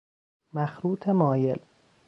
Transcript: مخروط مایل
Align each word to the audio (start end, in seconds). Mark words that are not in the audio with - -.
مخروط 0.53 1.07
مایل 1.09 1.59